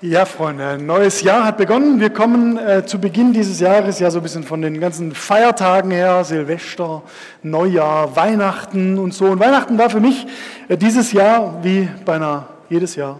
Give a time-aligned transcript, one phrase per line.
[0.00, 1.98] Ja, Freunde, ein neues Jahr hat begonnen.
[1.98, 5.90] Wir kommen äh, zu Beginn dieses Jahres ja so ein bisschen von den ganzen Feiertagen
[5.90, 7.02] her, Silvester,
[7.42, 9.24] Neujahr, Weihnachten und so.
[9.24, 10.24] Und Weihnachten war für mich
[10.68, 13.18] äh, dieses Jahr, wie beinahe jedes Jahr,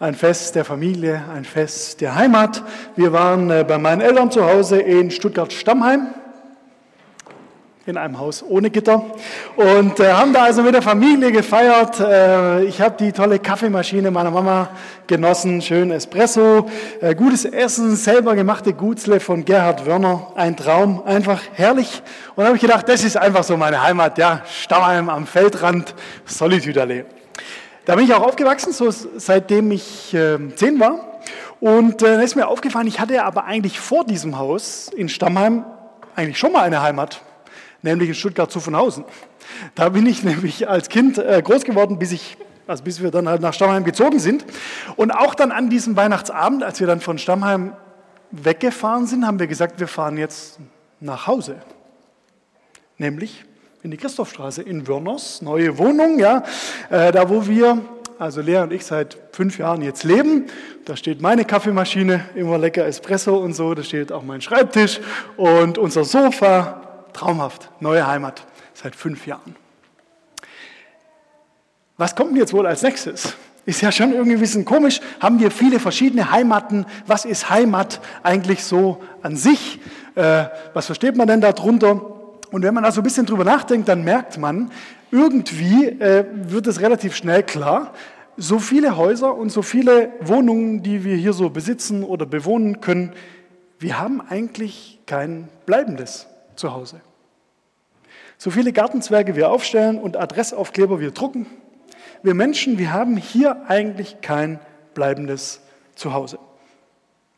[0.00, 2.62] ein Fest der Familie, ein Fest der Heimat.
[2.96, 6.06] Wir waren äh, bei meinen Eltern zu Hause in Stuttgart-Stammheim
[7.86, 9.04] in einem Haus ohne Gitter
[9.56, 12.00] und äh, haben da also mit der Familie gefeiert.
[12.00, 14.70] Äh, ich habe die tolle Kaffeemaschine meiner Mama
[15.06, 16.66] genossen, schön Espresso,
[17.02, 22.02] äh, gutes Essen, selber gemachte Gutzle von Gerhard Wörner, ein Traum, einfach herrlich.
[22.36, 27.04] Und habe ich gedacht, das ist einfach so meine Heimat, ja, Stammheim am Feldrand, Solitüderlee.
[27.84, 31.20] Da bin ich auch aufgewachsen, so seitdem ich äh, zehn war.
[31.60, 35.66] Und äh, da ist mir aufgefallen, ich hatte aber eigentlich vor diesem Haus in Stammheim
[36.16, 37.20] eigentlich schon mal eine Heimat
[37.84, 39.04] nämlich in Stuttgart-Zuffenhausen.
[39.74, 43.28] Da bin ich nämlich als Kind äh, groß geworden, bis ich also bis wir dann
[43.28, 44.44] halt nach Stammheim gezogen sind.
[44.96, 47.74] Und auch dann an diesem Weihnachtsabend, als wir dann von Stammheim
[48.30, 50.58] weggefahren sind, haben wir gesagt, wir fahren jetzt
[50.98, 51.56] nach Hause.
[52.96, 53.44] Nämlich
[53.82, 56.42] in die Christophstraße in Wörners, neue Wohnung, ja,
[56.88, 57.82] äh, da wo wir,
[58.18, 60.46] also Lea und ich seit fünf Jahren jetzt leben.
[60.86, 65.00] Da steht meine Kaffeemaschine, immer lecker Espresso und so, da steht auch mein Schreibtisch
[65.36, 66.83] und unser Sofa,
[67.14, 69.56] traumhaft, neue Heimat seit fünf Jahren.
[71.96, 73.34] Was kommt denn jetzt wohl als nächstes?
[73.66, 75.00] Ist ja schon irgendwie ein bisschen komisch.
[75.20, 76.84] Haben wir viele verschiedene Heimaten?
[77.06, 79.80] Was ist Heimat eigentlich so an sich?
[80.16, 81.92] Äh, was versteht man denn darunter?
[82.50, 84.70] Und wenn man da so ein bisschen drüber nachdenkt, dann merkt man,
[85.10, 87.94] irgendwie äh, wird es relativ schnell klar,
[88.36, 93.12] so viele Häuser und so viele Wohnungen, die wir hier so besitzen oder bewohnen können,
[93.78, 96.26] wir haben eigentlich kein bleibendes
[96.56, 97.00] Zuhause.
[98.38, 101.46] So viele Gartenzwerge wir aufstellen und Adressaufkleber wir drucken,
[102.22, 104.58] wir Menschen, wir haben hier eigentlich kein
[104.94, 105.60] bleibendes
[105.94, 106.38] Zuhause.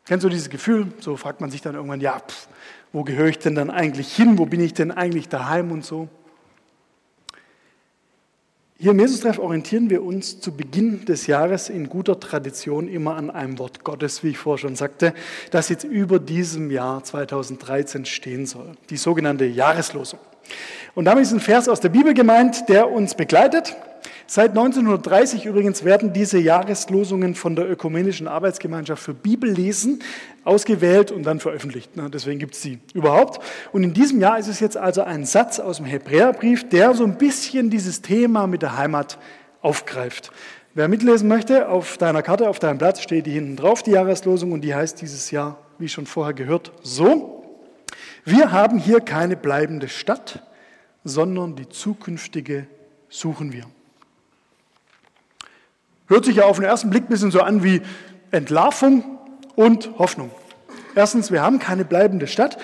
[0.05, 0.93] Kennst du dieses Gefühl?
[1.01, 2.47] So fragt man sich dann irgendwann, ja, pff,
[2.93, 4.37] wo gehöre ich denn dann eigentlich hin?
[4.37, 6.07] Wo bin ich denn eigentlich daheim und so?
[8.79, 13.31] Hier im Jesus-Treff orientieren wir uns zu Beginn des Jahres in guter Tradition immer an
[13.31, 15.15] einem Wort Gottes, wie ich vorher schon sagte,
[15.49, 20.19] das jetzt über diesem Jahr 2013 stehen soll, die sogenannte Jahreslosung.
[20.93, 23.75] Und damit ist ein Vers aus der Bibel gemeint, der uns begleitet.
[24.29, 30.03] Seit 1930 übrigens werden diese Jahreslosungen von der Ökumenischen Arbeitsgemeinschaft für Bibellesen
[30.43, 31.91] ausgewählt und dann veröffentlicht.
[31.95, 33.41] Deswegen gibt es sie überhaupt.
[33.71, 37.05] Und in diesem Jahr ist es jetzt also ein Satz aus dem Hebräerbrief, der so
[37.05, 39.17] ein bisschen dieses Thema mit der Heimat
[39.61, 40.31] aufgreift.
[40.73, 44.51] Wer mitlesen möchte, auf deiner Karte, auf deinem Platz steht die hinten drauf, die Jahreslosung,
[44.51, 47.45] und die heißt dieses Jahr, wie schon vorher gehört, so.
[48.25, 50.43] Wir haben hier keine bleibende Stadt,
[51.05, 52.67] sondern die zukünftige
[53.07, 53.63] suchen wir.
[56.07, 57.81] Hört sich ja auf den ersten Blick ein bisschen so an wie
[58.31, 59.19] Entlarvung
[59.55, 60.31] und Hoffnung.
[60.95, 62.57] Erstens, wir haben keine bleibende Stadt.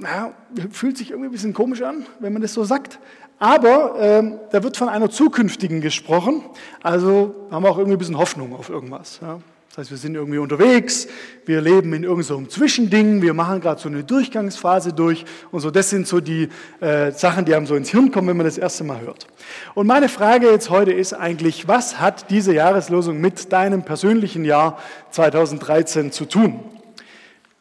[0.00, 0.32] Ja,
[0.70, 2.98] fühlt sich irgendwie ein bisschen komisch an, wenn man das so sagt.
[3.38, 6.42] Aber ähm, da wird von einer zukünftigen gesprochen.
[6.82, 9.20] Also haben wir auch irgendwie ein bisschen Hoffnung auf irgendwas.
[9.20, 9.40] Ja.
[9.74, 11.08] Das heißt, wir sind irgendwie unterwegs,
[11.46, 15.72] wir leben in irgendeinem so Zwischending, wir machen gerade so eine Durchgangsphase durch und so.
[15.72, 16.48] Das sind so die
[16.78, 19.26] äh, Sachen, die einem so ins Hirn kommen, wenn man das erste Mal hört.
[19.74, 24.78] Und meine Frage jetzt heute ist eigentlich, was hat diese Jahreslosung mit deinem persönlichen Jahr
[25.10, 26.60] 2013 zu tun?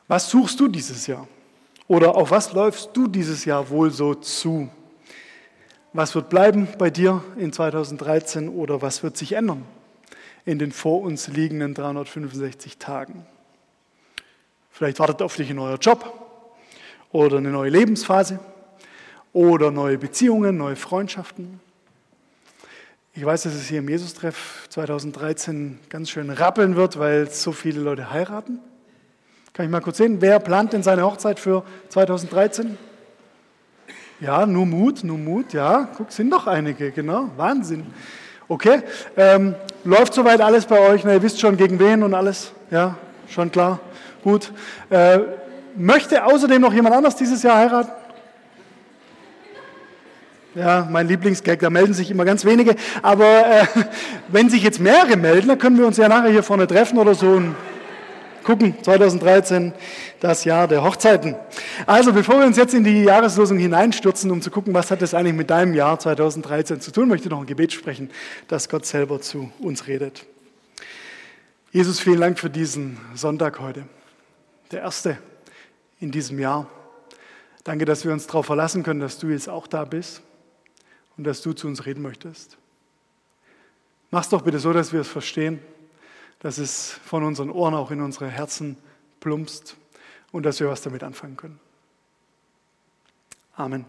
[0.07, 1.28] Was suchst du dieses Jahr?
[1.88, 4.69] Oder auf was läufst du dieses Jahr wohl so zu?
[5.94, 9.66] Was wird bleiben bei dir in 2013 oder was wird sich ändern?
[10.46, 13.26] In den vor uns liegenden 365 Tagen.
[14.72, 16.12] Vielleicht wartet auf dich ein neuer Job
[17.12, 18.40] oder eine neue Lebensphase
[19.31, 21.59] oder neue Beziehungen, neue Freundschaften.
[23.16, 27.81] Ich weiß, dass es hier im Jesus-Treff 2013 ganz schön rappeln wird, weil so viele
[27.81, 28.60] Leute heiraten.
[29.54, 32.75] Kann ich mal kurz sehen, wer plant denn seine Hochzeit für 2013?
[34.20, 35.92] Ja, nur Mut, nur Mut, ja.
[35.96, 37.30] Guck, sind doch einige, genau.
[37.38, 37.86] Wahnsinn.
[38.48, 38.81] Okay,
[39.16, 41.04] ähm, läuft soweit alles bei euch?
[41.04, 42.52] Na, ihr wisst schon gegen wen und alles?
[42.72, 42.96] Ja,
[43.30, 43.80] schon klar?
[44.24, 44.51] Gut.
[44.90, 45.19] Äh,
[45.75, 47.92] möchte außerdem noch jemand anders dieses Jahr heiraten?
[50.56, 52.75] Ja, mein Lieblingsgag, da melden sich immer ganz wenige.
[53.01, 53.66] Aber äh,
[54.28, 57.16] wenn sich jetzt mehrere melden, dann können wir uns ja nachher hier vorne treffen oder
[57.16, 57.56] so und
[58.44, 58.75] gucken.
[58.84, 59.74] 2013,
[60.19, 61.36] das Jahr der Hochzeiten.
[61.86, 65.13] Also, bevor wir uns jetzt in die Jahreslosung hineinstürzen, um zu gucken, was hat das
[65.13, 68.10] eigentlich mit deinem Jahr 2013 zu tun, möchte ich noch ein Gebet sprechen,
[68.48, 70.25] dass Gott selber zu uns redet.
[71.72, 73.86] Jesus, vielen Dank für diesen Sonntag heute.
[74.72, 75.18] Der erste
[76.00, 76.69] in diesem Jahr.
[77.63, 80.22] Danke, dass wir uns darauf verlassen können, dass du jetzt auch da bist
[81.18, 82.57] und dass du zu uns reden möchtest.
[84.12, 85.60] Mach's doch bitte so, dass wir es verstehen
[86.44, 88.78] dass es von unseren Ohren auch in unsere Herzen
[89.22, 89.78] plumpst
[90.31, 91.60] und dass wir was damit anfangen können.
[93.56, 93.86] Amen.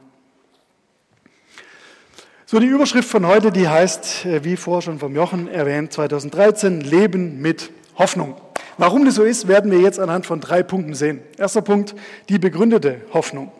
[2.47, 6.81] So, die Überschrift von heute, die heißt, äh, wie vorher schon vom Jochen erwähnt, 2013,
[6.83, 8.37] Leben mit Hoffnung.
[8.77, 11.21] Warum das so ist, werden wir jetzt anhand von drei Punkten sehen.
[11.37, 11.95] Erster Punkt,
[12.29, 13.51] die begründete Hoffnung.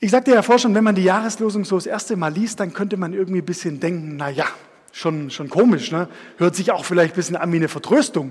[0.00, 2.74] Ich sagte ja vorher schon, wenn man die Jahreslosung so das erste Mal liest, dann
[2.74, 4.46] könnte man irgendwie ein bisschen denken, na ja,
[4.94, 6.08] schon, schon komisch, ne?
[6.38, 8.30] hört sich auch vielleicht ein bisschen an wie eine Vertröstung.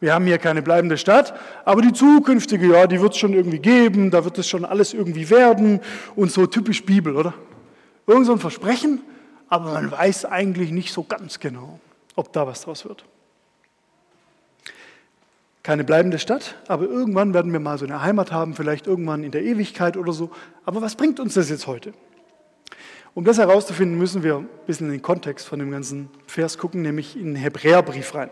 [0.00, 1.32] Wir haben hier keine bleibende Stadt,
[1.64, 4.92] aber die zukünftige, ja, die wird es schon irgendwie geben, da wird es schon alles
[4.92, 5.80] irgendwie werden
[6.14, 7.32] und so typisch Bibel, oder?
[8.06, 9.00] Irgend so ein Versprechen,
[9.48, 11.80] aber man weiß eigentlich nicht so ganz genau,
[12.14, 13.04] ob da was draus wird.
[15.62, 19.30] Keine bleibende Stadt, aber irgendwann werden wir mal so eine Heimat haben, vielleicht irgendwann in
[19.30, 20.30] der Ewigkeit oder so.
[20.64, 21.92] Aber was bringt uns das jetzt heute?
[23.16, 26.82] Um das herauszufinden, müssen wir ein bisschen in den Kontext von dem ganzen Vers gucken,
[26.82, 28.28] nämlich in den Hebräerbrief rein.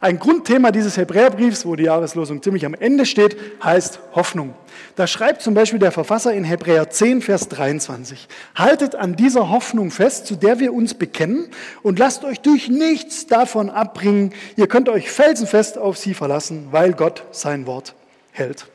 [0.00, 4.54] Ein Grundthema dieses Hebräerbriefs, wo die Jahreslosung ziemlich am Ende steht, heißt Hoffnung.
[4.94, 9.90] Da schreibt zum Beispiel der Verfasser in Hebräer 10, Vers 23, haltet an dieser Hoffnung
[9.90, 11.48] fest, zu der wir uns bekennen
[11.82, 14.32] und lasst euch durch nichts davon abbringen.
[14.54, 17.96] Ihr könnt euch felsenfest auf sie verlassen, weil Gott sein Wort
[18.30, 18.68] hält.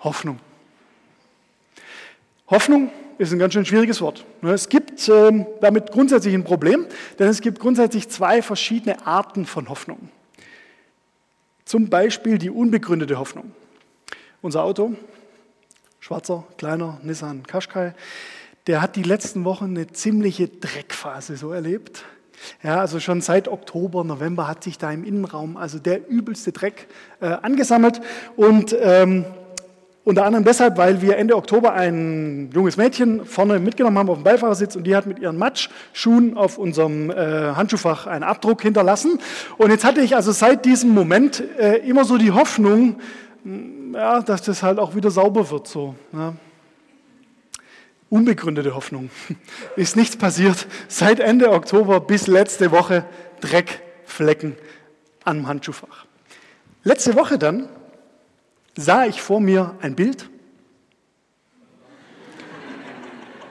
[0.00, 0.38] Hoffnung.
[2.48, 4.24] Hoffnung ist ein ganz schön schwieriges Wort.
[4.42, 6.86] Es gibt ähm, damit grundsätzlich ein Problem,
[7.18, 10.08] denn es gibt grundsätzlich zwei verschiedene Arten von Hoffnung.
[11.64, 13.52] Zum Beispiel die unbegründete Hoffnung.
[14.40, 14.94] Unser Auto,
[16.00, 17.94] schwarzer, kleiner Nissan Qashqai,
[18.68, 22.04] der hat die letzten Wochen eine ziemliche Dreckphase so erlebt.
[22.62, 26.86] Ja, also schon seit Oktober, November hat sich da im Innenraum also der übelste Dreck
[27.20, 28.00] äh, angesammelt
[28.36, 29.24] und ähm,
[30.08, 34.24] unter anderem deshalb, weil wir Ende Oktober ein junges Mädchen vorne mitgenommen haben auf dem
[34.24, 37.14] Beifahrersitz und die hat mit ihren Matschschuhen auf unserem äh,
[37.54, 39.18] Handschuhfach einen Abdruck hinterlassen.
[39.58, 43.00] Und jetzt hatte ich also seit diesem Moment äh, immer so die Hoffnung,
[43.44, 45.68] mm, ja, dass das halt auch wieder sauber wird.
[45.68, 46.32] So, ja.
[48.08, 49.10] Unbegründete Hoffnung.
[49.76, 50.68] Ist nichts passiert.
[50.88, 53.04] Seit Ende Oktober bis letzte Woche
[53.42, 54.56] Dreckflecken
[55.24, 56.06] am Handschuhfach.
[56.82, 57.68] Letzte Woche dann
[58.78, 60.30] sah ich vor mir ein Bild.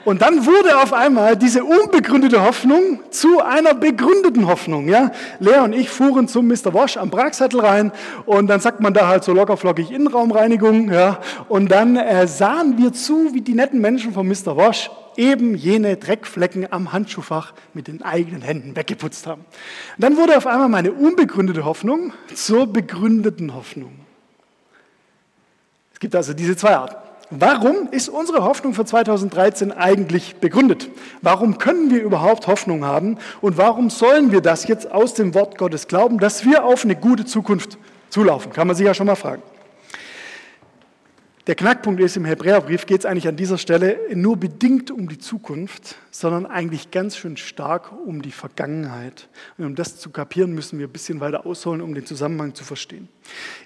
[0.06, 4.88] Und dann wurde auf einmal diese unbegründete Hoffnung zu einer begründeten Hoffnung.
[4.88, 5.12] Ja?
[5.40, 6.74] Lea und ich fuhren zum Mr.
[6.74, 7.92] Wash am Pragsattel rein
[8.26, 10.94] und dann sagt man da halt so lockerflockig Innenraumreinigung.
[10.94, 11.20] Ja?
[11.50, 14.56] Und dann äh, sahen wir zu, wie die netten Menschen von Mr.
[14.56, 19.42] Wash eben jene Dreckflecken am Handschuhfach mit den eigenen Händen weggeputzt haben.
[19.42, 24.07] Und dann wurde auf einmal meine unbegründete Hoffnung zur begründeten Hoffnung.
[25.98, 26.96] Es gibt also diese zwei Arten.
[27.32, 30.92] Warum ist unsere Hoffnung für 2013 eigentlich begründet?
[31.24, 33.18] Warum können wir überhaupt Hoffnung haben?
[33.42, 36.96] Und warum sollen wir das jetzt aus dem Wort Gottes glauben, dass wir auf eine
[36.96, 37.80] gute Zukunft
[38.12, 38.54] zulaufen?
[38.54, 39.42] Kann man sich ja schon mal fragen.
[41.48, 45.18] Der Knackpunkt ist, im Hebräerbrief geht es eigentlich an dieser Stelle nur bedingt um die
[45.18, 49.30] Zukunft, sondern eigentlich ganz schön stark um die Vergangenheit.
[49.58, 52.66] Und um das zu kapieren, müssen wir ein bisschen weiter ausholen, um den Zusammenhang zu
[52.66, 53.08] verstehen.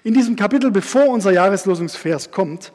[0.04, 2.72] In diesem Kapitel, bevor unser Jahreslosungsvers kommt,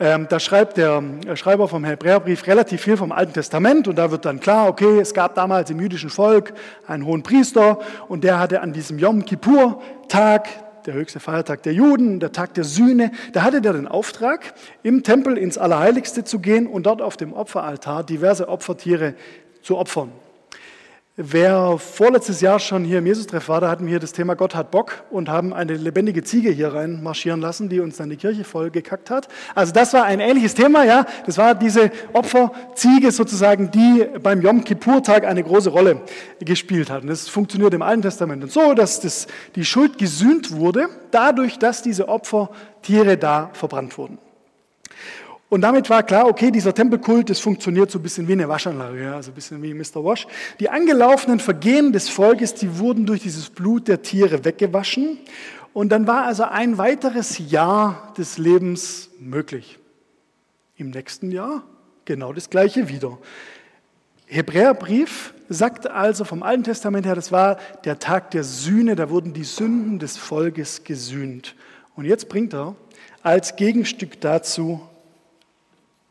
[0.00, 1.02] ähm, da schreibt der
[1.36, 5.14] Schreiber vom Hebräerbrief relativ viel vom Alten Testament und da wird dann klar, okay, es
[5.14, 6.52] gab damals im jüdischen Volk
[6.84, 7.78] einen hohen Priester
[8.08, 10.48] und der hatte an diesem Yom Kippur-Tag
[10.86, 15.02] der höchste Feiertag der Juden, der Tag der Sühne, da hatte der den Auftrag, im
[15.02, 19.14] Tempel ins Allerheiligste zu gehen und dort auf dem Opferaltar diverse Opfertiere
[19.62, 20.12] zu opfern.
[21.20, 24.54] Wer vorletztes Jahr schon hier im Jesus-Treff war, da hatten wir hier das Thema Gott
[24.54, 28.16] hat Bock und haben eine lebendige Ziege hier rein marschieren lassen, die uns dann die
[28.16, 29.26] Kirche voll gekackt hat.
[29.56, 31.06] Also das war ein ähnliches Thema, ja.
[31.26, 36.02] Das war diese Opferziege sozusagen, die beim Yom Kippur-Tag eine große Rolle
[36.38, 37.02] gespielt hat.
[37.02, 41.58] Und das funktioniert im Alten Testament und so, dass das, die Schuld gesühnt wurde, dadurch,
[41.58, 44.18] dass diese Opfertiere da verbrannt wurden.
[45.50, 49.02] Und damit war klar, okay, dieser Tempelkult, das funktioniert so ein bisschen wie eine Waschanlage,
[49.02, 50.04] ja, also ein bisschen wie Mr.
[50.04, 50.26] Wash.
[50.60, 55.18] Die angelaufenen Vergehen des Volkes, die wurden durch dieses Blut der Tiere weggewaschen.
[55.72, 59.78] Und dann war also ein weiteres Jahr des Lebens möglich.
[60.76, 61.62] Im nächsten Jahr
[62.04, 63.18] genau das gleiche wieder.
[64.26, 69.32] Hebräerbrief sagt also vom Alten Testament her, das war der Tag der Sühne, da wurden
[69.32, 71.54] die Sünden des Volkes gesühnt.
[71.96, 72.76] Und jetzt bringt er
[73.22, 74.82] als Gegenstück dazu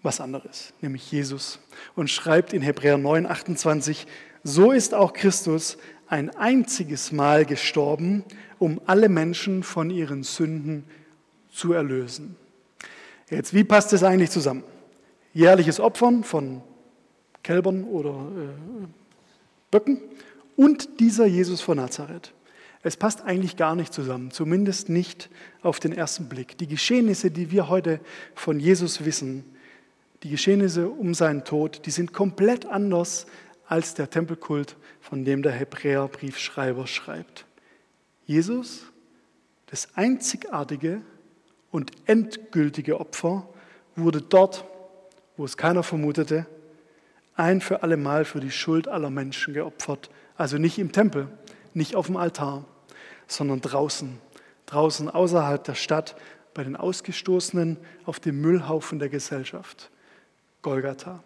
[0.08, 1.60] was anderes, nämlich Jesus,
[1.94, 4.08] und schreibt in Hebräer 9, 28,
[4.42, 8.24] so ist auch Christus ein einziges Mal gestorben,
[8.58, 10.86] um alle Menschen von ihren Sünden
[11.52, 12.38] zu erlösen.
[13.30, 14.64] Jetzt, wie passt das eigentlich zusammen?
[15.34, 16.62] Jährliches Opfern von
[17.44, 18.88] Kälbern oder äh,
[19.70, 20.00] Böcken
[20.56, 22.34] und dieser Jesus von Nazareth.
[22.82, 25.30] Es passt eigentlich gar nicht zusammen, zumindest nicht
[25.62, 26.58] auf den ersten Blick.
[26.58, 28.00] Die Geschehnisse, die wir heute
[28.36, 29.44] von Jesus wissen,
[30.24, 33.28] die Geschehnisse um seinen Tod, die sind komplett anders
[33.68, 37.46] als der Tempelkult, von dem der Hebräerbriefschreiber schreibt.
[38.26, 38.84] Jesus,
[39.68, 41.02] das einzigartige
[41.72, 43.48] und endgültige Opfer,
[43.96, 44.66] wurde dort,
[45.36, 46.46] wo es keiner vermutete,
[47.36, 50.10] ein für alle Mal für die Schuld aller Menschen geopfert.
[50.36, 51.28] Also nicht im Tempel,
[51.74, 52.66] nicht auf dem Altar,
[53.28, 54.18] sondern draußen,
[54.66, 56.16] draußen außerhalb der Stadt,
[56.54, 59.92] bei den Ausgestoßenen auf dem Müllhaufen der Gesellschaft.
[60.68, 61.24] Golgatha.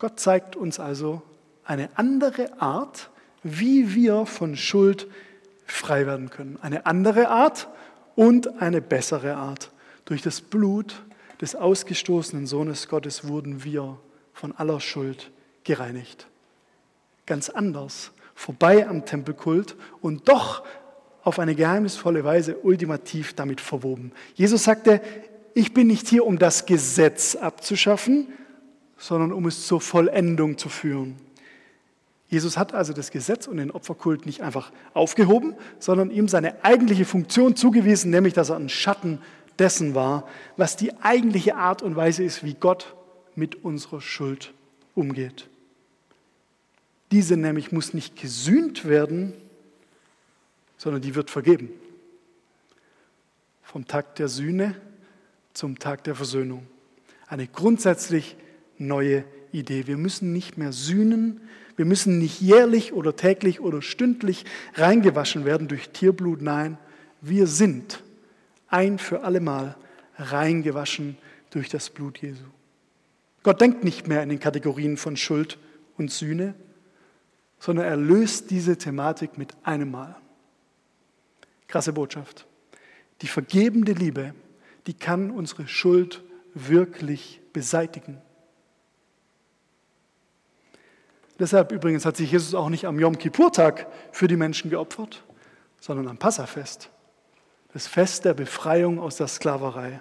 [0.00, 1.22] Gott zeigt uns also
[1.64, 3.08] eine andere Art,
[3.44, 5.06] wie wir von Schuld
[5.64, 6.58] frei werden können.
[6.60, 7.68] Eine andere Art
[8.16, 9.70] und eine bessere Art.
[10.06, 11.04] Durch das Blut
[11.40, 13.96] des ausgestoßenen Sohnes Gottes wurden wir
[14.32, 15.30] von aller Schuld
[15.62, 16.26] gereinigt.
[17.26, 20.64] Ganz anders, vorbei am Tempelkult und doch
[21.22, 24.10] auf eine geheimnisvolle Weise ultimativ damit verwoben.
[24.34, 25.00] Jesus sagte,
[25.54, 28.28] ich bin nicht hier, um das Gesetz abzuschaffen,
[28.98, 31.16] sondern um es zur Vollendung zu führen.
[32.28, 37.04] Jesus hat also das Gesetz und den Opferkult nicht einfach aufgehoben, sondern ihm seine eigentliche
[37.04, 39.20] Funktion zugewiesen, nämlich dass er ein Schatten
[39.58, 42.96] dessen war, was die eigentliche Art und Weise ist, wie Gott
[43.36, 44.52] mit unserer Schuld
[44.96, 45.48] umgeht.
[47.12, 49.34] Diese nämlich muss nicht gesühnt werden,
[50.76, 51.70] sondern die wird vergeben.
[53.62, 54.74] Vom Tag der Sühne
[55.54, 56.66] zum Tag der Versöhnung.
[57.26, 58.36] Eine grundsätzlich
[58.76, 59.86] neue Idee.
[59.86, 61.40] Wir müssen nicht mehr sühnen,
[61.76, 64.44] wir müssen nicht jährlich oder täglich oder stündlich
[64.74, 66.42] reingewaschen werden durch Tierblut.
[66.42, 66.78] Nein,
[67.20, 68.02] wir sind
[68.68, 69.76] ein für allemal
[70.16, 71.16] reingewaschen
[71.50, 72.44] durch das Blut Jesu.
[73.42, 75.58] Gott denkt nicht mehr in den Kategorien von Schuld
[75.96, 76.54] und Sühne,
[77.58, 80.16] sondern er löst diese Thematik mit einem Mal.
[81.66, 82.46] Krasse Botschaft.
[83.22, 84.34] Die vergebende Liebe,
[84.86, 86.22] die kann unsere Schuld
[86.54, 88.20] wirklich beseitigen.
[91.38, 95.24] Deshalb übrigens hat sich Jesus auch nicht am Yom Kippur-Tag für die Menschen geopfert,
[95.80, 96.90] sondern am Passafest.
[97.72, 100.00] Das Fest der Befreiung aus der Sklaverei.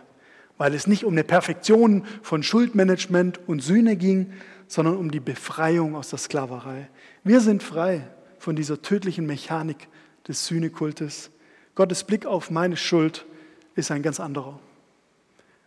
[0.60, 4.32] Weil es nicht um eine Perfektion von Schuldmanagement und Sühne ging,
[4.68, 6.90] sondern um die Befreiung aus der Sklaverei.
[7.24, 9.88] Wir sind frei von dieser tödlichen Mechanik
[10.28, 11.32] des Sühnekultes.
[11.74, 13.26] Gottes Blick auf meine Schuld
[13.74, 14.60] ist ein ganz anderer.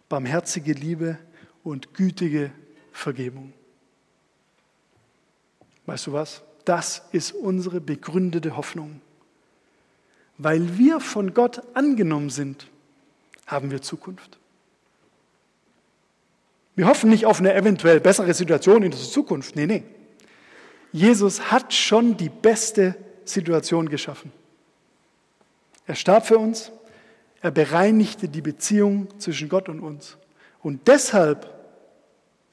[0.09, 1.19] Barmherzige Liebe
[1.65, 2.51] und gütige
[2.93, 3.53] Vergebung.
[5.87, 6.43] Weißt du was?
[6.65, 9.01] Das ist unsere begründete Hoffnung.
[10.39, 12.69] Weil wir von Gott angenommen sind,
[13.47, 14.39] haben wir Zukunft.
[16.75, 19.57] Wir hoffen nicht auf eine eventuell bessere Situation in der Zukunft.
[19.57, 19.83] Nee, nee.
[20.93, 24.31] Jesus hat schon die beste Situation geschaffen.
[25.87, 26.71] Er starb für uns,
[27.41, 30.17] er bereinigte die Beziehung zwischen Gott und uns.
[30.63, 31.53] Und deshalb,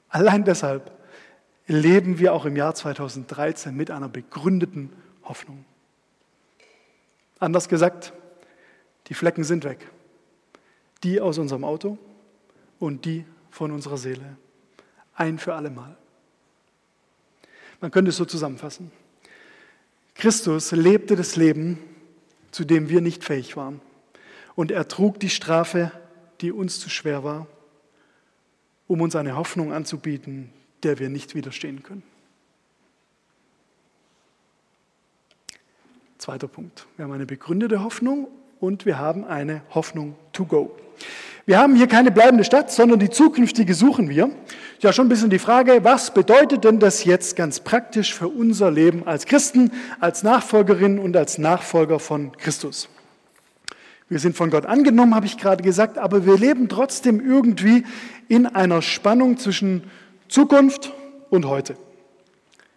[0.09, 0.91] allein deshalb,
[1.67, 4.91] leben wir auch im Jahr 2013 mit einer begründeten
[5.23, 5.65] Hoffnung.
[7.39, 8.13] Anders gesagt,
[9.07, 9.89] die Flecken sind weg.
[11.03, 11.97] Die aus unserem Auto
[12.79, 14.37] und die von unserer Seele.
[15.15, 15.97] Ein für alle Mal.
[17.81, 18.91] Man könnte es so zusammenfassen.
[20.15, 21.79] Christus lebte das Leben,
[22.51, 23.81] zu dem wir nicht fähig waren.
[24.55, 25.91] Und er trug die Strafe,
[26.41, 27.47] die uns zu schwer war,
[28.87, 30.51] um uns eine Hoffnung anzubieten,
[30.83, 32.03] der wir nicht widerstehen können.
[36.17, 36.87] Zweiter Punkt.
[36.95, 38.27] Wir haben eine begründete Hoffnung
[38.59, 40.75] und wir haben eine Hoffnung to go.
[41.45, 44.29] Wir haben hier keine bleibende Stadt, sondern die zukünftige suchen wir.
[44.79, 48.71] Ja, schon ein bisschen die Frage, was bedeutet denn das jetzt ganz praktisch für unser
[48.71, 52.87] Leben als Christen, als Nachfolgerinnen und als Nachfolger von Christus?
[54.09, 57.85] Wir sind von Gott angenommen, habe ich gerade gesagt, aber wir leben trotzdem irgendwie
[58.27, 59.83] in einer Spannung zwischen
[60.27, 60.93] Zukunft
[61.29, 61.77] und heute.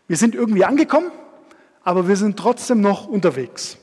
[0.09, 1.11] Wir sind irgendwie angekommen,
[1.83, 3.77] aber wir sind trotzdem noch unterwegs.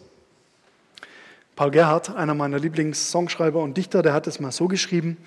[1.56, 5.18] Paul Gerhardt, einer meiner Lieblingssongschreiber und Dichter, der hat es mal so geschrieben,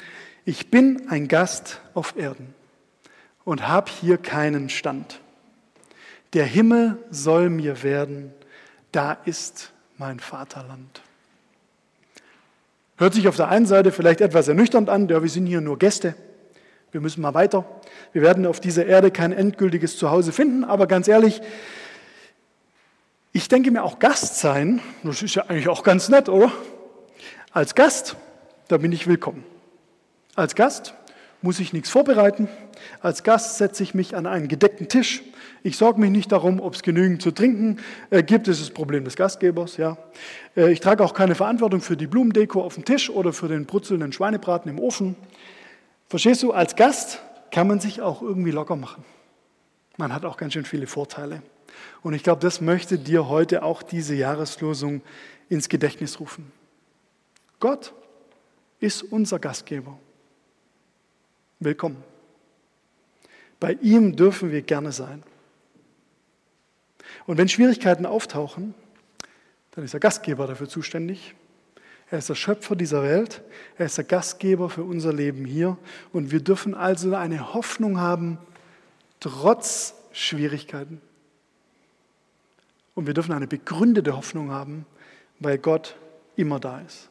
[0.45, 2.55] ich bin ein Gast auf Erden
[3.45, 5.21] und habe hier keinen Stand.
[6.33, 8.33] Der Himmel soll mir werden,
[8.91, 11.03] da ist mein Vaterland.
[12.99, 15.79] Hört sich auf der einen Seite vielleicht etwas ernüchternd an, ja, wir sind hier nur
[15.79, 16.15] Gäste,
[16.93, 17.67] wir müssen mal weiter.
[18.13, 21.43] Wir werden auf dieser Erde kein endgültiges Zuhause finden, aber ganz ehrlich,
[23.33, 26.51] ich denke mir auch Gast sein, das ist ja eigentlich auch ganz nett, oder?
[27.53, 28.17] Als Gast,
[28.69, 29.45] da bin ich willkommen.
[30.35, 30.95] Als Gast
[31.47, 32.49] muss ich nichts vorbereiten.
[33.01, 35.23] Als Gast setze ich mich an einen gedeckten Tisch.
[35.63, 37.79] Ich sorge mich nicht darum, ob es genügend zu trinken
[38.11, 38.49] äh, gibt.
[38.49, 39.77] Das ist das Problem des Gastgebers.
[39.77, 39.97] Ja.
[40.57, 43.65] Äh, ich trage auch keine Verantwortung für die Blumendeko auf dem Tisch oder für den
[43.65, 45.15] brutzelnden Schweinebraten im Ofen.
[46.09, 47.21] Verstehst du, als Gast
[47.53, 49.05] kann man sich auch irgendwie locker machen.
[49.99, 51.43] Man hat auch ganz schön viele Vorteile.
[52.03, 55.01] Und ich glaube, das möchte dir heute auch diese Jahreslosung
[55.49, 56.51] ins Gedächtnis rufen.
[57.61, 57.95] Gott
[58.81, 59.97] ist unser Gastgeber.
[61.59, 62.03] Willkommen.
[63.59, 65.23] Bei ihm dürfen wir gerne sein.
[67.27, 68.75] Und wenn Schwierigkeiten auftauchen,
[69.71, 71.35] dann ist der Gastgeber dafür zuständig.
[72.11, 73.43] Er ist der Schöpfer dieser Welt.
[73.79, 75.77] Er ist der Gastgeber für unser Leben hier.
[76.13, 78.39] Und wir dürfen also eine Hoffnung haben,
[79.21, 81.01] trotz Schwierigkeiten.
[82.95, 84.87] Und wir dürfen eine begründete Hoffnung haben,
[85.41, 85.97] weil Gott
[86.37, 87.09] immer da ist.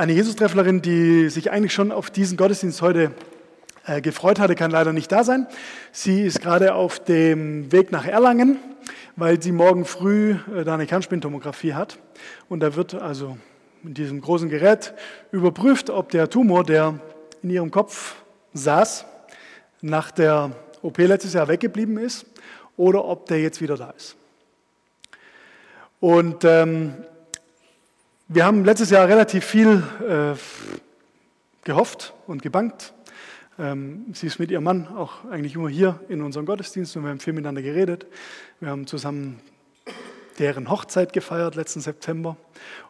[0.00, 3.12] Eine Jesus-Trefflerin, die sich eigentlich schon auf diesen Gottesdienst heute
[3.84, 5.46] äh, gefreut hatte, kann leider nicht da sein.
[5.92, 8.56] Sie ist gerade auf dem Weg nach Erlangen,
[9.16, 11.98] weil sie morgen früh äh, da eine Kernspintomographie hat.
[12.48, 13.36] Und da wird also
[13.82, 14.94] mit diesem großen Gerät
[15.32, 16.98] überprüft, ob der Tumor, der
[17.42, 18.14] in ihrem Kopf
[18.54, 19.04] saß,
[19.82, 22.24] nach der OP letztes Jahr weggeblieben ist
[22.78, 24.16] oder ob der jetzt wieder da ist.
[26.00, 26.94] Und ähm,
[28.32, 30.38] wir haben letztes Jahr relativ viel äh,
[31.64, 32.94] gehofft und gebankt.
[33.58, 37.10] Ähm, sie ist mit ihrem Mann auch eigentlich immer hier in unserem Gottesdienst und wir
[37.10, 38.06] haben viel miteinander geredet.
[38.60, 39.40] Wir haben zusammen
[40.38, 42.36] deren Hochzeit gefeiert letzten September.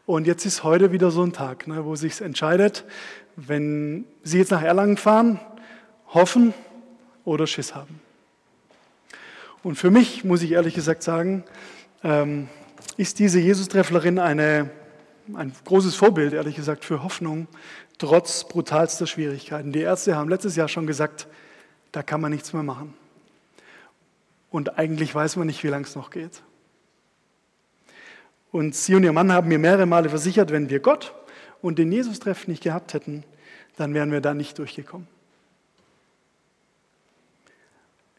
[0.05, 2.85] Und jetzt ist heute wieder so ein Tag, ne, wo sich entscheidet,
[3.37, 5.41] wenn Sie jetzt nach Erlangen fahren,
[6.09, 6.53] hoffen
[7.25, 7.99] oder Schiss haben.
[9.63, 11.45] Und für mich, muss ich ehrlich gesagt sagen,
[12.05, 12.49] ähm,
[12.99, 14.69] ist diese Jesus-Trefflerin eine
[15.37, 17.49] ein großes Vorbild, ehrlich gesagt, für Hoffnung,
[17.99, 19.73] trotz brutalster Schwierigkeiten.
[19.73, 21.29] Die Ärzte haben letztes Jahr schon gesagt,
[21.93, 22.95] da kann man nichts mehr machen.
[24.51, 26.43] Und eigentlich weiß man nicht, wie lange es noch geht.
[28.53, 31.15] Und sie und ihr Mann haben mir mehrere Male versichert, wenn wir Gott
[31.63, 33.25] und den Jesus-Treff nicht gehabt hätten,
[33.77, 35.07] dann wären wir da nicht durchgekommen.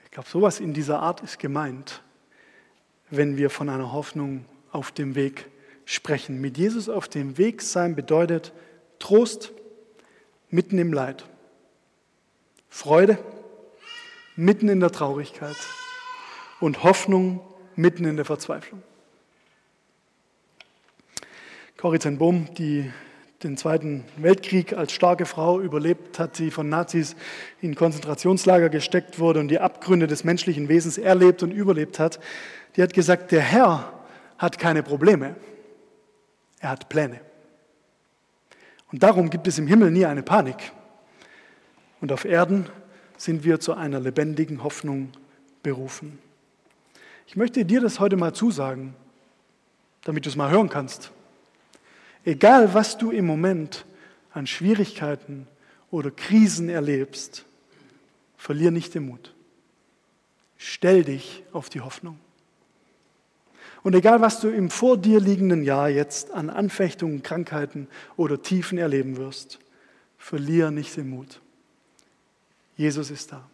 [0.06, 2.02] Ich glaube, sowas in dieser Art ist gemeint,
[3.10, 5.50] wenn wir von einer Hoffnung auf dem Weg
[5.92, 6.40] sprechen.
[6.40, 8.54] Mit Jesus auf dem Weg sein bedeutet
[9.00, 9.52] Trost
[10.50, 11.26] mitten im Leid,
[12.70, 13.18] Freude
[14.36, 15.56] mitten in der Traurigkeit
[16.60, 17.42] und Hoffnung
[17.76, 18.82] mitten in der Verzweiflung.
[21.78, 22.92] Corrie ten Bohm, die
[23.44, 27.16] den Zweiten Weltkrieg als starke Frau überlebt hat, die von Nazis
[27.60, 32.20] in Konzentrationslager gesteckt wurde und die Abgründe des menschlichen Wesens erlebt und überlebt hat,
[32.76, 33.92] die hat gesagt, der Herr
[34.38, 35.36] hat keine Probleme.
[36.62, 37.19] Er hat Pläne.
[38.91, 40.71] Und darum gibt es im Himmel nie eine Panik.
[42.00, 42.67] Und auf Erden
[43.17, 45.12] sind wir zu einer lebendigen Hoffnung
[45.63, 46.19] berufen.
[47.28, 48.95] Ich möchte dir das heute mal zusagen,
[50.04, 51.12] damit du es mal hören kannst.
[52.26, 53.86] Egal, was du im Moment
[54.32, 55.47] an Schwierigkeiten
[55.89, 57.45] oder Krisen erlebst,
[58.38, 59.34] verlier nicht den Mut.
[60.58, 62.19] Stell dich auf die Hoffnung.
[63.84, 68.78] Und egal, was du im vor dir liegenden Jahr jetzt an Anfechtungen, Krankheiten oder Tiefen
[68.78, 69.60] erleben wirst,
[70.17, 71.41] verliere nicht den Mut.
[72.78, 73.50] Jesus ist da.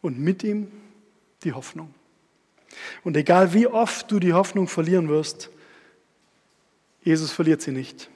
[0.00, 0.70] Und mit ihm
[1.44, 1.94] die Hoffnung.
[3.04, 5.50] Und egal wie oft du die Hoffnung verlieren wirst,
[7.02, 8.10] Jesus verliert sie nicht.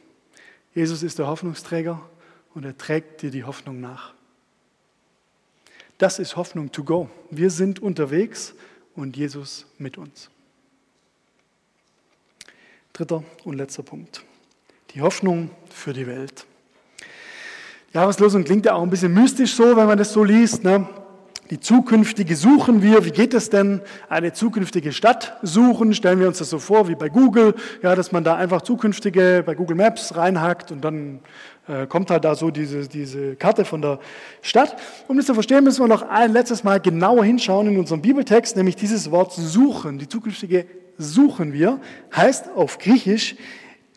[0.74, 2.00] Jesus ist der Hoffnungsträger
[2.54, 4.14] und er trägt dir die Hoffnung nach.
[5.98, 7.08] Das ist Hoffnung to go.
[7.30, 8.54] Wir sind unterwegs
[8.94, 10.30] und Jesus mit uns.
[12.96, 14.22] Dritter und letzter Punkt.
[14.92, 16.46] Die Hoffnung für die Welt.
[17.90, 20.64] Die Jahreslosung klingt ja auch ein bisschen mystisch so, wenn man das so liest.
[20.64, 20.88] Ne?
[21.50, 23.04] Die zukünftige suchen wir.
[23.04, 23.80] Wie geht es denn?
[24.08, 25.94] Eine zukünftige Stadt suchen.
[25.94, 29.44] Stellen wir uns das so vor wie bei Google, ja, dass man da einfach zukünftige
[29.46, 31.20] bei Google Maps reinhackt und dann
[31.68, 34.00] äh, kommt halt da so diese, diese Karte von der
[34.42, 34.76] Stadt.
[35.06, 38.56] Um das zu verstehen, müssen wir noch ein letztes Mal genauer hinschauen in unserem Bibeltext,
[38.56, 40.66] nämlich dieses Wort suchen, die zukünftige
[40.98, 41.80] suchen wir,
[42.14, 43.36] heißt auf Griechisch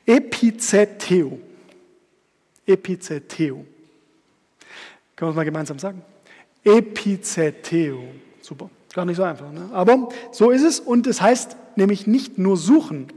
[0.05, 1.39] Epizeteo.
[2.65, 3.65] Epizeteo.
[5.15, 6.01] Können wir es mal gemeinsam sagen?
[6.63, 8.03] Epizeteo.
[8.41, 8.69] Super.
[8.93, 9.51] Gar nicht so einfach.
[9.51, 9.69] Ne?
[9.71, 13.07] Aber so ist es und es heißt nämlich nicht nur suchen,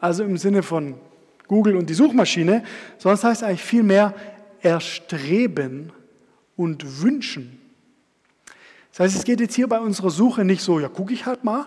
[0.00, 0.94] also im Sinne von
[1.48, 2.64] Google und die Suchmaschine,
[2.98, 4.14] sondern es heißt eigentlich vielmehr
[4.60, 5.92] erstreben
[6.56, 7.58] und wünschen.
[8.90, 11.44] Das heißt, es geht jetzt hier bei unserer Suche nicht so, ja, gucke ich halt
[11.44, 11.66] mal,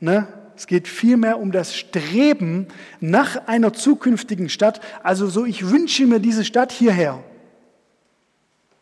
[0.00, 0.28] ne?
[0.56, 2.68] Es geht vielmehr um das Streben
[3.00, 4.80] nach einer zukünftigen Stadt.
[5.02, 7.24] Also so, ich wünsche mir diese Stadt hierher.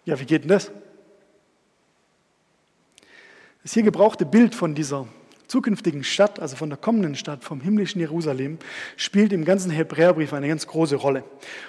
[0.04, 0.70] Ja, wie geht denn das?
[3.62, 5.06] Das hier gebrauchte Bild von dieser
[5.46, 8.58] zukünftigen Stadt, also von der kommenden Stadt, vom himmlischen Jerusalem,
[8.96, 11.22] spielt im ganzen Hebräerbrief eine ganz große Rolle.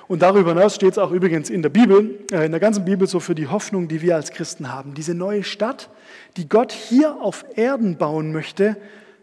[0.07, 3.07] Und darüber hinaus steht es auch übrigens in der Bibel, äh, in der ganzen Bibel
[3.07, 4.95] so für die Hoffnung, die wir als Christen haben.
[4.95, 5.89] Diese neue Stadt,
[6.37, 8.75] die Gott hier auf Erden bauen möchte,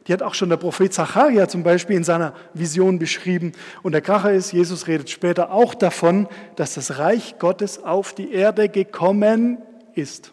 [0.06, 3.52] die hat auch schon der Prophet Zacharia zum Beispiel in seiner Vision beschrieben.
[3.82, 8.32] Und der Kracher ist, Jesus redet später auch davon, dass das Reich Gottes auf die
[8.32, 9.58] Erde gekommen
[9.94, 10.32] ist.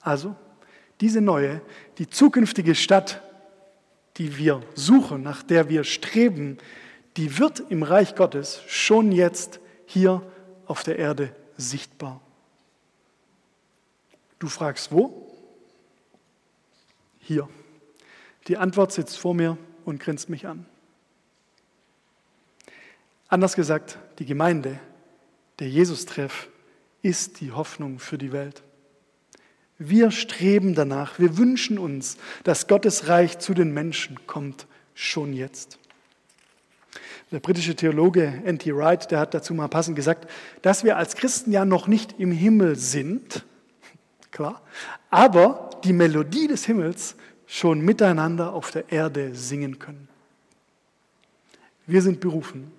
[0.00, 0.34] Also,
[1.00, 1.60] diese neue,
[1.98, 3.22] die zukünftige Stadt,
[4.16, 6.58] die wir suchen, nach der wir streben,
[7.16, 10.22] die wird im Reich Gottes schon jetzt hier
[10.66, 12.20] auf der Erde sichtbar.
[14.38, 15.30] Du fragst, wo?
[17.18, 17.48] Hier.
[18.48, 20.66] Die Antwort sitzt vor mir und grinst mich an.
[23.28, 24.80] Anders gesagt, die Gemeinde,
[25.58, 26.48] der Jesus-Treff,
[27.02, 28.62] ist die Hoffnung für die Welt.
[29.82, 35.78] Wir streben danach, wir wünschen uns, dass Gottes Reich zu den Menschen kommt, schon jetzt.
[37.32, 38.76] Der britische Theologe N.T.
[38.76, 42.30] Wright, der hat dazu mal passend gesagt, dass wir als Christen ja noch nicht im
[42.30, 43.46] Himmel sind,
[44.30, 44.60] klar,
[45.08, 47.16] aber die Melodie des Himmels
[47.46, 50.10] schon miteinander auf der Erde singen können.
[51.86, 52.70] Wir sind berufen,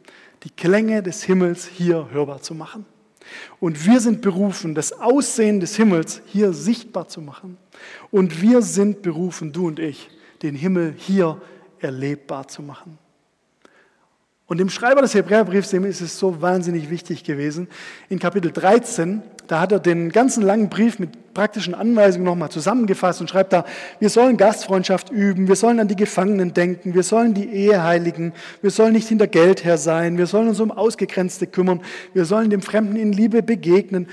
[0.43, 2.85] die Klänge des Himmels hier hörbar zu machen.
[3.59, 7.57] Und wir sind berufen, das Aussehen des Himmels hier sichtbar zu machen.
[8.09, 10.09] Und wir sind berufen, du und ich,
[10.41, 11.41] den Himmel hier
[11.79, 12.97] erlebbar zu machen.
[14.51, 17.69] Und dem Schreiber des Hebräerbriefs ist es so wahnsinnig wichtig gewesen.
[18.09, 23.21] In Kapitel 13, da hat er den ganzen langen Brief mit praktischen Anweisungen nochmal zusammengefasst
[23.21, 23.63] und schreibt da,
[24.01, 28.33] wir sollen Gastfreundschaft üben, wir sollen an die Gefangenen denken, wir sollen die Ehe heiligen,
[28.61, 31.79] wir sollen nicht hinter Geld her sein, wir sollen uns um Ausgegrenzte kümmern,
[32.13, 34.09] wir sollen dem Fremden in Liebe begegnen.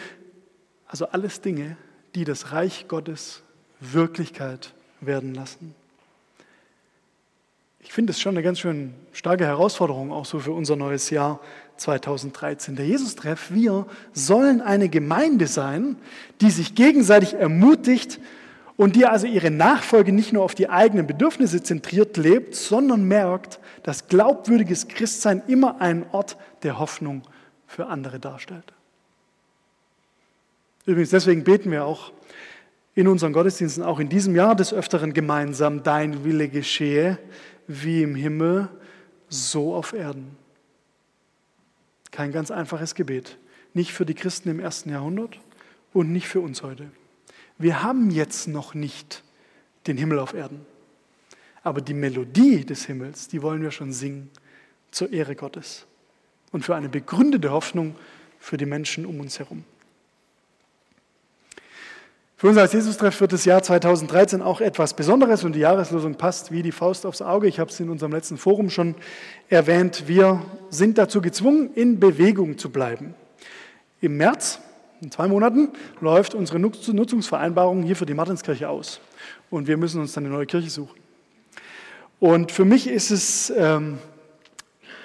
[0.86, 1.76] Also alles Dinge,
[2.14, 3.42] die das Reich Gottes
[3.80, 5.74] Wirklichkeit werden lassen.
[7.80, 11.40] Ich finde es schon eine ganz schön starke Herausforderung, auch so für unser neues Jahr
[11.76, 12.76] 2013.
[12.76, 15.96] Der Jesus-Treff, wir sollen eine Gemeinde sein,
[16.40, 18.20] die sich gegenseitig ermutigt
[18.76, 23.58] und die also ihre Nachfolge nicht nur auf die eigenen Bedürfnisse zentriert lebt, sondern merkt,
[23.82, 27.22] dass glaubwürdiges Christsein immer ein Ort der Hoffnung
[27.66, 28.72] für andere darstellt.
[30.86, 32.12] Übrigens, deswegen beten wir auch
[32.94, 37.18] in unseren Gottesdiensten, auch in diesem Jahr des Öfteren gemeinsam, dein Wille geschehe,
[37.68, 38.68] wie im Himmel,
[39.28, 40.36] so auf Erden.
[42.10, 43.38] Kein ganz einfaches Gebet.
[43.74, 45.38] Nicht für die Christen im ersten Jahrhundert
[45.92, 46.90] und nicht für uns heute.
[47.58, 49.22] Wir haben jetzt noch nicht
[49.86, 50.64] den Himmel auf Erden.
[51.62, 54.30] Aber die Melodie des Himmels, die wollen wir schon singen
[54.90, 55.86] zur Ehre Gottes
[56.50, 57.94] und für eine begründete Hoffnung
[58.38, 59.64] für die Menschen um uns herum.
[62.40, 66.52] Für uns als Jesus-Treff wird das Jahr 2013 auch etwas Besonderes und die Jahreslosung passt
[66.52, 67.48] wie die Faust aufs Auge.
[67.48, 68.94] Ich habe es in unserem letzten Forum schon
[69.48, 70.04] erwähnt.
[70.06, 73.14] Wir sind dazu gezwungen, in Bewegung zu bleiben.
[74.00, 74.60] Im März,
[75.00, 75.70] in zwei Monaten,
[76.00, 79.00] läuft unsere Nutzungsvereinbarung hier für die Martinskirche aus.
[79.50, 80.96] Und wir müssen uns dann eine neue Kirche suchen.
[82.20, 83.98] Und für mich ist es ähm,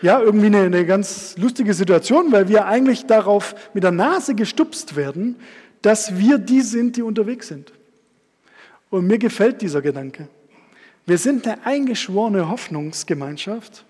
[0.03, 4.95] ja irgendwie eine, eine ganz lustige Situation, weil wir eigentlich darauf mit der Nase gestupst
[4.95, 5.37] werden,
[5.83, 7.71] dass wir die sind, die unterwegs sind.
[8.89, 10.27] Und mir gefällt dieser Gedanke.
[11.05, 13.85] Wir sind eine eingeschworene Hoffnungsgemeinschaft,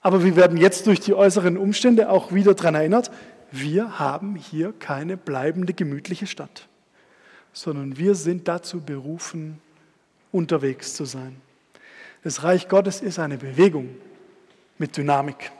[0.00, 3.10] aber wir werden jetzt durch die äußeren Umstände auch wieder daran erinnert,
[3.50, 6.68] wir haben hier keine bleibende gemütliche Stadt,
[7.52, 9.58] sondern wir sind dazu berufen,
[10.30, 11.36] unterwegs zu sein.
[12.22, 13.88] Das Reich Gottes ist eine Bewegung
[14.78, 15.50] mit Dynamik.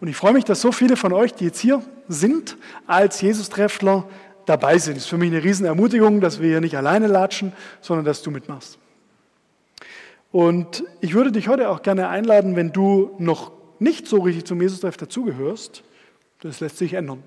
[0.00, 4.08] Und ich freue mich, dass so viele von euch, die jetzt hier sind, als Jesus-Treffler
[4.46, 4.96] dabei sind.
[4.96, 8.30] Es ist für mich eine Riesenermutigung, dass wir hier nicht alleine latschen, sondern dass du
[8.30, 8.78] mitmachst.
[10.32, 14.60] Und ich würde dich heute auch gerne einladen, wenn du noch nicht so richtig zum
[14.60, 15.82] Jesus-Treff dazugehörst,
[16.40, 17.22] das lässt sich ändern.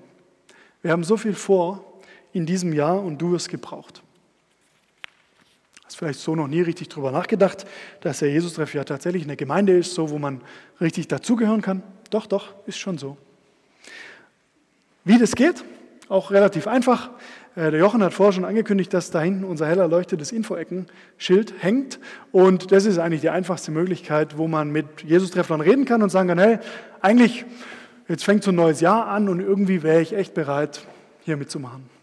[0.82, 1.84] Wir haben so viel vor
[2.32, 4.02] in diesem Jahr und du wirst gebraucht.
[5.84, 7.66] Hast vielleicht so noch nie richtig drüber nachgedacht,
[8.00, 10.40] dass der Jesus-Treff ja tatsächlich eine Gemeinde ist, so wo man
[10.80, 11.82] richtig dazugehören kann.
[12.10, 13.16] Doch, doch, ist schon so.
[15.04, 15.64] Wie das geht,
[16.08, 17.10] auch relativ einfach.
[17.56, 21.98] Äh, der Jochen hat vorher schon angekündigt, dass da hinten unser hell erleuchtetes Info-Ecken-Schild hängt.
[22.32, 26.28] Und das ist eigentlich die einfachste Möglichkeit, wo man mit Jesus-Trefflern reden kann und sagen
[26.28, 26.58] kann, hey,
[27.00, 27.44] eigentlich,
[28.08, 30.82] jetzt fängt so ein neues Jahr an und irgendwie wäre ich echt bereit,
[31.24, 31.99] hier mitzumachen.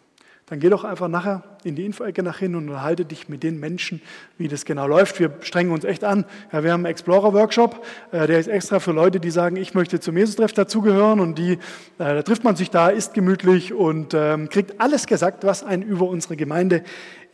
[0.50, 3.60] Dann geh doch einfach nachher in die Info-Ecke nach hin und unterhalte dich mit den
[3.60, 4.02] Menschen,
[4.38, 5.20] wie das genau läuft.
[5.20, 6.24] Wir strengen uns echt an.
[6.54, 10.00] Ja, wir haben einen Explorer-Workshop, äh, der ist extra für Leute, die sagen, ich möchte
[10.00, 11.58] zum Jesus-Treff dazugehören und die, äh,
[11.98, 16.08] da trifft man sich da, isst gemütlich und ähm, kriegt alles gesagt, was einen über
[16.08, 16.84] unsere Gemeinde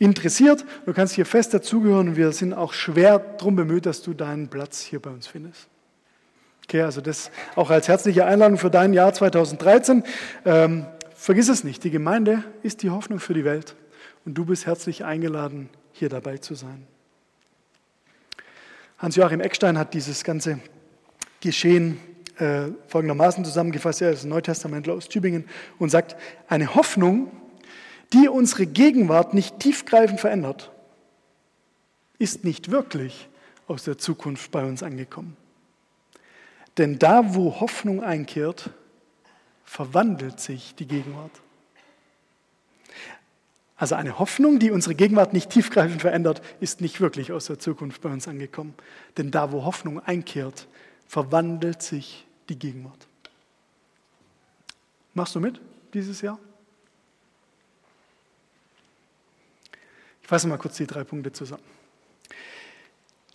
[0.00, 0.64] interessiert.
[0.84, 4.48] Du kannst hier fest dazugehören und wir sind auch schwer darum bemüht, dass du deinen
[4.48, 5.68] Platz hier bei uns findest.
[6.66, 10.02] Okay, also das auch als herzliche Einladung für dein Jahr 2013.
[10.46, 10.86] Ähm,
[11.24, 13.76] Vergiss es nicht, die Gemeinde ist die Hoffnung für die Welt
[14.26, 16.86] und du bist herzlich eingeladen, hier dabei zu sein.
[18.98, 20.58] Hans-Joachim Eckstein hat dieses ganze
[21.40, 21.98] Geschehen
[22.36, 24.02] äh, folgendermaßen zusammengefasst.
[24.02, 25.46] Er ist ein Neutestamentler aus Tübingen
[25.78, 26.14] und sagt,
[26.46, 27.30] eine Hoffnung,
[28.12, 30.72] die unsere Gegenwart nicht tiefgreifend verändert,
[32.18, 33.30] ist nicht wirklich
[33.66, 35.38] aus der Zukunft bei uns angekommen.
[36.76, 38.72] Denn da, wo Hoffnung einkehrt,
[39.64, 41.32] verwandelt sich die Gegenwart.
[43.76, 48.00] Also eine Hoffnung, die unsere Gegenwart nicht tiefgreifend verändert, ist nicht wirklich aus der Zukunft
[48.02, 48.74] bei uns angekommen.
[49.16, 50.68] Denn da, wo Hoffnung einkehrt,
[51.08, 53.06] verwandelt sich die Gegenwart.
[55.12, 55.60] Machst du mit
[55.92, 56.38] dieses Jahr?
[60.22, 61.73] Ich fasse mal kurz die drei Punkte zusammen.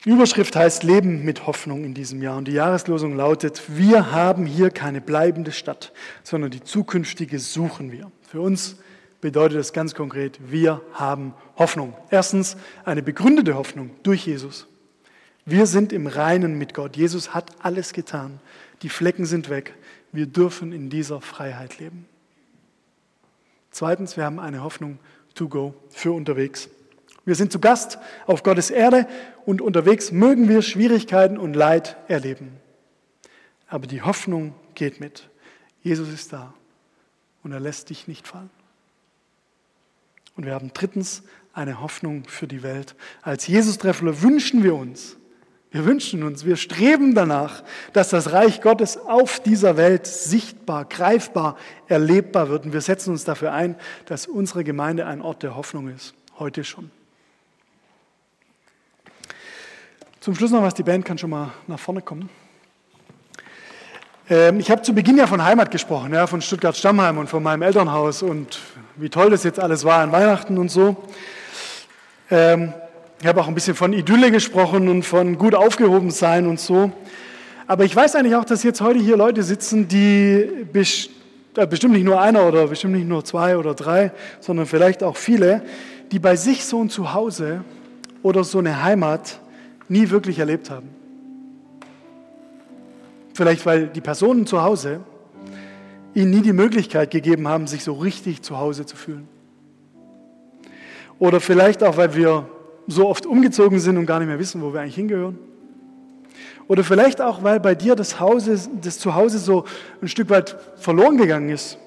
[0.05, 4.45] Die Überschrift heißt Leben mit Hoffnung in diesem Jahr und die Jahreslosung lautet, wir haben
[4.45, 5.91] hier keine bleibende Stadt,
[6.23, 8.09] sondern die zukünftige suchen wir.
[8.21, 8.77] Für uns
[9.19, 11.93] bedeutet das ganz konkret, wir haben Hoffnung.
[12.09, 14.67] Erstens eine begründete Hoffnung durch Jesus.
[15.45, 16.95] Wir sind im Reinen mit Gott.
[16.95, 18.39] Jesus hat alles getan.
[18.83, 19.73] Die Flecken sind weg.
[20.13, 22.05] Wir dürfen in dieser Freiheit leben.
[23.71, 24.97] Zweitens, wir haben eine Hoffnung
[25.35, 26.69] to go für unterwegs.
[27.29, 29.05] Wir sind zu Gast auf Gottes Erde
[29.45, 32.57] und unterwegs mögen wir Schwierigkeiten und Leid erleben.
[33.67, 35.29] Aber die Hoffnung geht mit.
[35.83, 36.55] Jesus ist da
[37.43, 38.49] und er lässt dich nicht fallen.
[40.35, 41.21] Und wir haben drittens
[41.53, 42.95] eine Hoffnung für die Welt.
[43.21, 45.15] Als Jesus-Treffler wünschen wir uns,
[45.69, 47.63] wir wünschen uns, wir streben danach,
[47.93, 52.65] dass das Reich Gottes auf dieser Welt sichtbar, greifbar, erlebbar wird.
[52.65, 53.75] Und wir setzen uns dafür ein,
[54.07, 56.89] dass unsere Gemeinde ein Ort der Hoffnung ist, heute schon.
[60.21, 62.29] Zum Schluss noch was, die Band kann schon mal nach vorne kommen.
[64.29, 67.62] Ähm, ich habe zu Beginn ja von Heimat gesprochen, ja, von Stuttgart-Stammheim und von meinem
[67.62, 68.60] Elternhaus und
[68.97, 70.97] wie toll das jetzt alles war an Weihnachten und so.
[72.29, 72.73] Ähm,
[73.21, 76.91] ich habe auch ein bisschen von Idylle gesprochen und von gut aufgehoben sein und so.
[77.65, 82.03] Aber ich weiß eigentlich auch, dass jetzt heute hier Leute sitzen, die äh, bestimmt nicht
[82.03, 85.62] nur einer oder bestimmt nicht nur zwei oder drei, sondern vielleicht auch viele,
[86.12, 87.63] die bei sich so ein Zuhause
[88.21, 89.39] oder so eine Heimat
[89.89, 90.89] nie wirklich erlebt haben.
[93.34, 95.02] Vielleicht weil die Personen zu Hause
[96.13, 99.28] ihnen nie die Möglichkeit gegeben haben, sich so richtig zu Hause zu fühlen.
[101.19, 102.49] Oder vielleicht auch, weil wir
[102.88, 105.38] so oft umgezogen sind und gar nicht mehr wissen, wo wir eigentlich hingehören.
[106.67, 109.65] Oder vielleicht auch, weil bei dir das, Hause, das Zuhause so
[110.02, 111.78] ein Stück weit verloren gegangen ist.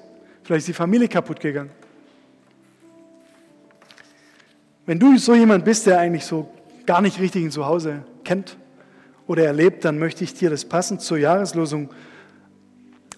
[0.43, 1.71] Vielleicht ist die Familie kaputt gegangen.
[4.85, 6.49] Wenn du so jemand bist, der eigentlich so
[6.85, 8.57] gar nicht richtig ein Zuhause kennt
[9.27, 11.89] oder erlebt, dann möchte ich dir das passend zur Jahreslosung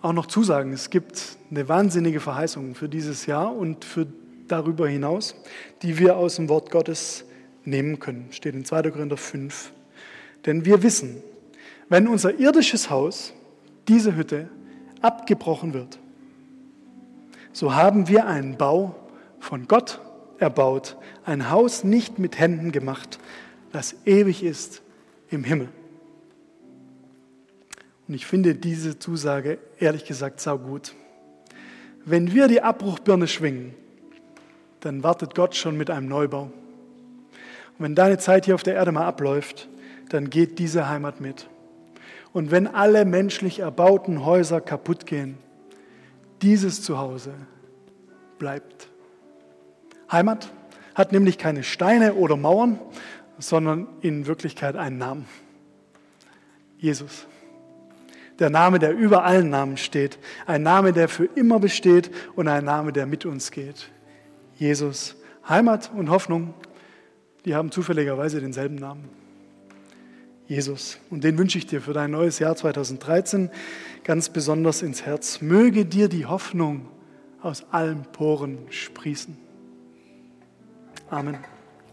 [0.01, 0.71] auch noch zusagen.
[0.71, 4.05] Es gibt eine wahnsinnige Verheißung für dieses Jahr und für
[4.47, 5.35] darüber hinaus,
[5.81, 7.25] die wir aus dem Wort Gottes
[7.63, 8.27] nehmen können.
[8.29, 8.91] Steht in 2.
[8.91, 9.71] Korinther 5.
[10.45, 11.23] Denn wir wissen,
[11.89, 13.33] wenn unser irdisches Haus,
[13.87, 14.49] diese Hütte,
[15.01, 15.99] abgebrochen wird,
[17.51, 18.95] so haben wir einen Bau
[19.39, 20.01] von Gott
[20.37, 23.19] erbaut, ein Haus nicht mit Händen gemacht,
[23.75, 24.81] das ewig ist
[25.29, 25.67] im Himmel.
[28.07, 30.95] Und ich finde diese Zusage ehrlich gesagt saugut.
[32.05, 33.73] Wenn wir die Abbruchbirne schwingen,
[34.79, 36.43] dann wartet Gott schon mit einem Neubau.
[36.43, 36.51] Und
[37.79, 39.67] wenn deine Zeit hier auf der Erde mal abläuft,
[40.07, 41.49] dann geht diese Heimat mit.
[42.31, 45.37] Und wenn alle menschlich erbauten Häuser kaputt gehen,
[46.41, 47.33] dieses Zuhause
[48.39, 48.87] bleibt.
[50.09, 50.49] Heimat
[50.93, 52.79] hat nämlich keine Steine oder Mauern,
[53.37, 55.25] sondern in Wirklichkeit einen Namen.
[56.77, 57.27] Jesus.
[58.39, 60.19] Der Name, der über allen Namen steht.
[60.45, 63.89] Ein Name, der für immer besteht und ein Name, der mit uns geht.
[64.57, 65.15] Jesus.
[65.47, 66.53] Heimat und Hoffnung,
[67.45, 69.07] die haben zufälligerweise denselben Namen.
[70.47, 70.97] Jesus.
[71.09, 73.49] Und den wünsche ich dir für dein neues Jahr 2013
[74.03, 75.41] ganz besonders ins Herz.
[75.41, 76.87] Möge dir die Hoffnung
[77.41, 79.37] aus allen Poren sprießen.
[81.09, 81.54] Amen.